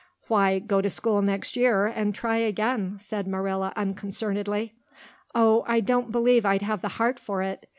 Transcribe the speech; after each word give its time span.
"Why, 0.29 0.57
go 0.57 0.81
to 0.81 0.89
school 0.89 1.21
next 1.21 1.55
year 1.55 1.85
and 1.85 2.15
try 2.15 2.37
again," 2.37 2.97
said 2.99 3.27
Marilla 3.27 3.71
unconcernedly. 3.75 4.73
"Oh, 5.35 5.63
I 5.67 5.79
don't 5.79 6.11
believe 6.11 6.43
I'd 6.43 6.63
have 6.63 6.81
the 6.81 6.87
heart 6.97 7.19
for 7.19 7.43
it. 7.43 7.67